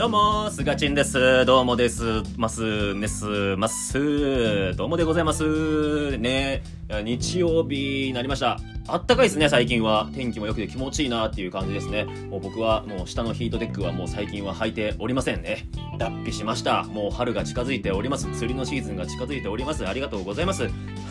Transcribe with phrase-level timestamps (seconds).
[0.00, 1.44] どうも、すがちんです。
[1.44, 2.22] どうもです。
[2.38, 4.74] ます、です、ます。
[4.74, 6.16] どうもでございます。
[6.16, 6.62] ね、
[7.04, 8.58] 日曜日になりました。
[8.88, 10.08] あったかいですね、最近は。
[10.14, 12.04] 天気も良くて気持ちいいなっていう感じですね。
[12.30, 15.68] もう僕は、もう下のヒートテックはもう最近は履いておりませんね。
[15.98, 16.84] 脱皮しました。
[16.84, 18.26] もう春が近づいております。
[18.32, 19.86] 釣りのシーズンが近づいております。
[19.86, 20.62] ありがとうございます。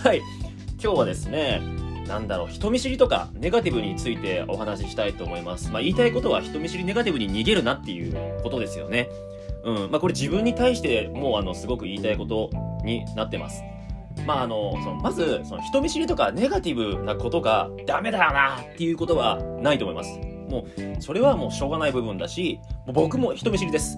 [0.03, 0.21] はい。
[0.81, 1.61] 今日はですね、
[2.09, 5.71] なんだろう、人見知りとかネガティブについてお話ししたいと思います。
[5.71, 9.09] まあ言いたいことは人見知りネガティブに逃げるなっていうことですよね。
[9.63, 9.91] うん。
[9.91, 12.49] まあこれ自分に対してもうあの、すごく言いたいこと
[12.83, 13.61] になってます。
[14.25, 20.19] まああの、そのまず、その人見知りとかネガティブなことがダメだよなっていうことはないと思います。
[20.49, 20.65] も
[20.97, 23.95] う、それはもうしょうがない部分だし、もう僕も人見知りです。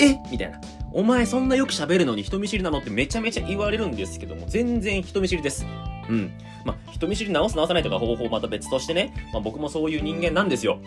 [0.00, 0.16] え？
[0.32, 0.60] みたいな。
[0.92, 5.64] お前そんなよく喋るのに人見知りなのってめちゃめちゃ言われるんですけども、全然人見知りです。
[6.08, 6.32] うん。
[6.64, 10.78] まあ、人見知り直す直さないとか方法また別としてね、まあ、僕もそういう人間なんですよ。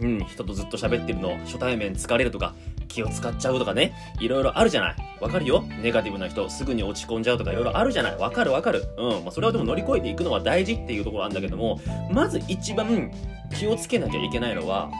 [0.00, 2.54] うん、人とずっと喋ってるの、初対面疲れるとか、
[2.88, 4.96] 気を使っちゃうとかね、いろいろあるじゃない。
[5.20, 8.16] わかるよネガティブな人、すぐに落ち込んじゃうとかいろいろあるじゃない。
[8.16, 8.84] わかるわかる。
[8.96, 13.10] うん、まあ、それはでも乗り越えていくのは大事っていうところなんだけども、まず一番
[13.54, 14.90] 気をつけなきゃいけないのは、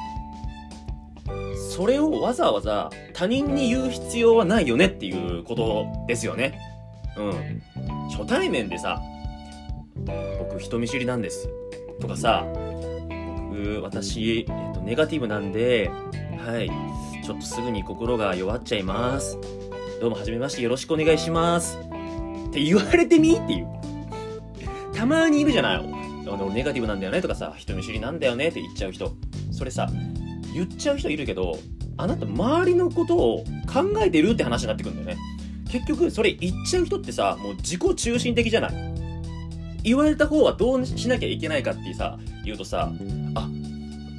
[1.74, 6.58] それをわざわざ他人に言う必要はないよねっていうことですよね。
[7.16, 7.62] うん。
[8.10, 9.00] 初対面でさ、
[10.38, 11.48] 僕人見知りなんです。
[12.00, 12.46] とかさ
[13.50, 15.90] 僕私、えっと、ネガティブなんで
[16.44, 16.70] はい。
[17.24, 19.38] ちょっとすぐに心が弱っちゃいます。
[20.00, 21.78] どうもはじめましてよろしくお願いします。
[22.48, 23.68] って言われてみっていう。
[24.94, 25.76] たまにいるじゃない。
[25.76, 27.20] あのネガティブなんだよね。
[27.20, 28.48] とかさ人見知りなんだよね。
[28.48, 29.12] って言っちゃう人。
[29.52, 29.88] それさ
[30.54, 31.58] 言っちゃう人いるけど
[31.96, 35.22] あなた周りのことを考えてるって話になってくるんだよね。
[35.70, 38.89] 結局それ言っちゃう人ってさもう自己中心的じゃない。
[39.82, 42.92] 言われた方はどうしなきゃいけないかってさ言うとさ
[43.34, 43.48] あ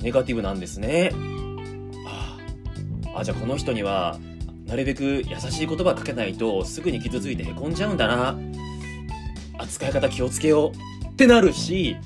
[0.01, 1.11] ネガティブなんですね。
[2.07, 2.37] あ
[3.15, 4.17] あじゃあこの人には
[4.65, 8.37] なるべく優しい言葉かけないとすぐに傷ついてへこんじゃうんだな。
[9.57, 10.71] 扱い方気をつけよ
[11.03, 11.05] う。
[11.07, 11.97] ってなるし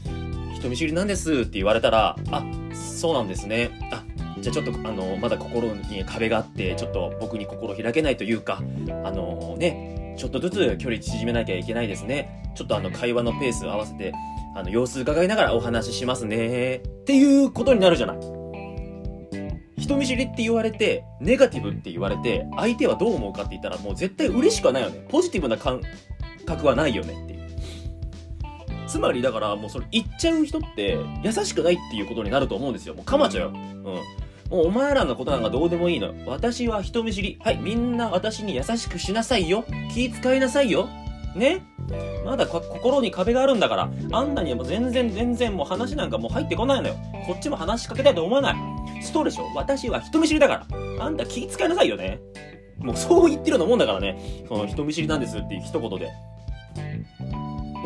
[0.56, 1.42] 人見知りなんです。
[1.42, 2.44] って言われたらあ
[2.74, 3.70] そうなんですね。
[3.92, 4.04] あ
[4.42, 8.62] じゃあちょっとあのまだ心に壁があってちょっと僕に心開けないというか
[9.06, 12.35] あのねちょっとずつ距離縮めなきゃいけないですね。
[12.56, 14.14] ちょっとあの会話のペースを合わせて、
[14.56, 16.78] あの様子伺いながらお話ししますね。
[16.78, 18.18] っていうことになるじゃない。
[19.78, 25.06] 人見知りって言われて、ネガティブって言われて、相手はどう思うかって言ったらもう絶対嬉しくはないよね。
[25.10, 25.82] ポジティブな感
[26.46, 27.46] 覚はないよねっていう。
[28.88, 32.96] つまりだからもうそれ言っちゃう人って優しくないっていうことになると思うんですよ。
[32.96, 33.54] もうかまちゃうよ。
[33.54, 33.84] うん。
[34.50, 36.14] もうお前らのことなんかどうでもいいの。
[36.26, 37.38] 私は人見知り。
[37.42, 39.66] はい、みんな私に優しくしなさいよ。
[39.94, 40.88] 気遣いなさいよ。
[41.36, 41.64] ね
[42.26, 43.90] まだ心に壁があるんだから。
[44.12, 46.96] あんなにも全然全然もう話なんかもう入ってこないのよ。
[47.28, 48.56] こっちも話しかけたいと思わない。
[49.04, 51.06] ストでしょ私は人見知りだから。
[51.06, 52.20] あんた気遣いなさいよね。
[52.78, 54.46] もうそう言ってるようなもんだからね。
[54.48, 56.12] その人見知りなんですっていう一言で。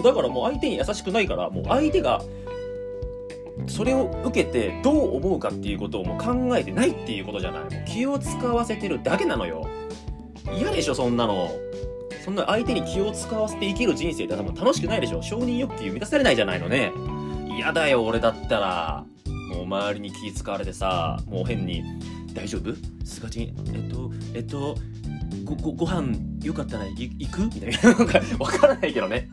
[0.04, 2.22] だからもう相手に優しくないから、もう相手が
[3.68, 7.64] それを受けてどう思うかっていうことをもう考えてないっていうことじゃない。
[7.86, 9.68] 気を使わせてるだけなのよ。
[10.58, 11.50] 嫌でしょ、そんなの。
[12.30, 15.22] そんな相手に気を使わせて生きる人生って多分楽しくないでしょ。
[15.24, 16.92] 承認欲求満たされないじゃないのね。
[17.58, 19.04] 嫌だよ、俺だったら。
[19.52, 21.84] もう周りに気使われてさ、もう変に、
[22.36, 22.76] 大丈夫？
[23.04, 24.76] すがちん、えっと、えっと、
[25.44, 27.46] ご、ご、ご飯よかったら行く？
[27.46, 27.98] みたいな。
[27.98, 29.28] なんか、わからないけどね。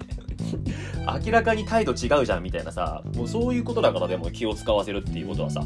[1.22, 5.62] 明らかに態度違うじゃんみたいなさもうそういうことだからでも気を使わせるっていうことはさ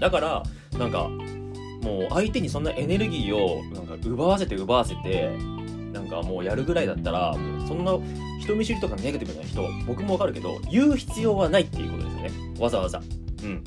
[0.00, 0.42] だから
[0.78, 1.08] なんか
[1.82, 5.30] もう相手にそんなエネルギーをなんか奪わせて奪わせて
[5.94, 7.92] なんかもうやるぐらいだったらもうそんな
[8.40, 12.30] 人見知りとかネガティブな人僕もわかるけど言う必要はないっていうことですよね。
[12.58, 13.00] わざわざ。
[13.42, 13.64] うん。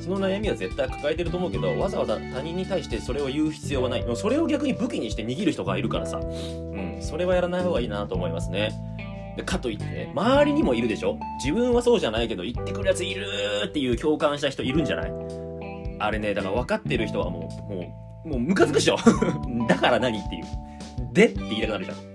[0.00, 4.04] その悩みは絶対抱えてると思うけどわざわざ他人に対してそれを言う必要はない。
[4.06, 6.18] もそれを逆に武器にして握る人がいるからさ。
[6.18, 6.98] うん。
[7.00, 8.72] それはやらない方がいいなと思いますね。
[9.36, 11.18] でかといってね、周りにもいるでしょ？
[11.44, 13.26] 自分はそうじゃないけど言ってくるやついる
[13.66, 15.12] っていう共感した人いるんじゃない？
[15.98, 17.94] あれね、だから分かってる人はもう、も
[18.26, 18.96] う、もうムカつくでしょ？
[19.68, 20.44] だから何っていう。
[21.12, 22.14] でって言いたくなるじゃん。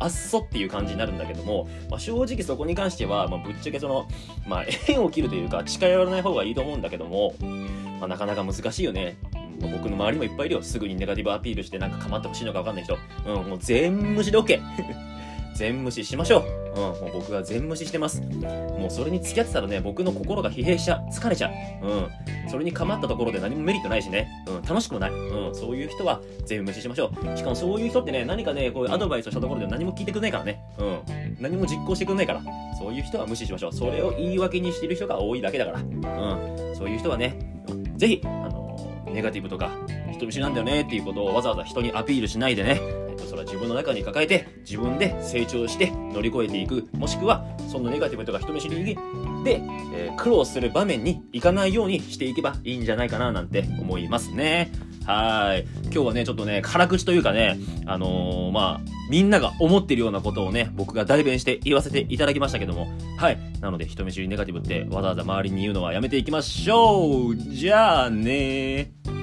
[0.00, 4.06] あっそっていう感じになるんだけども、まあ、正直そこに関しては、まあ、ぶっちゃけその、
[4.46, 7.34] まあ、 縁を切るというか、近寄らない方がいいと思うんだけども、
[7.98, 9.16] まあ、なかなか難しいよね。
[9.60, 10.62] 僕の周りもいっぱいいるよ。
[10.62, 12.96] すぐにネガティブアピールしてなんか構ってほしいのかわかんない人。
[13.26, 14.60] うん、もう全無視で OK。
[15.58, 16.42] 全無視しましょう。
[16.76, 18.20] うん、もう僕は全無視してます。
[18.20, 21.02] もうそれに付き合ってたらね、僕の心が疲弊しちゃ。
[21.12, 21.50] 疲れちゃ
[21.82, 21.86] う。
[21.86, 22.08] うん。
[22.48, 24.28] それに構ったところで何もメリットないしね。
[24.46, 25.10] うん、楽しくもない。
[25.10, 27.36] うん、そういう人は全無視しましょう。
[27.36, 30.62] しかもそういう人ってね、何かね、こういうアドバイスをしたところで何も聞いてくれないからね。
[30.78, 31.00] うん。
[31.40, 32.42] 何も実行してくれないから。
[32.78, 33.72] そういう人は無視しましょう。
[33.72, 35.80] それを言い訳にしてる人が多いだけだから。
[35.80, 36.76] うん。
[36.76, 37.36] そういう人はね、
[37.96, 38.22] ぜひ、
[39.12, 39.70] ネガティブとか
[40.12, 48.84] 人見知りなんだよねっていうことをわざわざ人にアピールしないでね、えっと、それは自分の中に抱えて自分で成長して乗り越えていくもしくはそのネガティブとか人見知り
[49.44, 49.60] で、
[49.94, 54.70] えー、苦労する場面に行かないようにしていけばいいんじゃないかななんて思いますね。
[55.08, 55.66] はい。
[55.84, 63.38] 今日はね、ちょっとね、辛口というかね、あのー、まあ、みんなが思ってるようなことをね、僕が代弁して言わせていただきましたけども、はい。
[63.60, 69.17] なので、人見知りネガティブってわざわざ周りに言うのはやめていきましょうじゃあね。